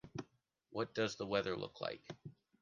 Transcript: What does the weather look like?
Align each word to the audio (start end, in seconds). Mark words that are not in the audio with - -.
What 0.71 0.95
does 0.95 1.15
the 1.17 1.27
weather 1.27 1.55
look 1.55 1.79
like? 1.79 2.01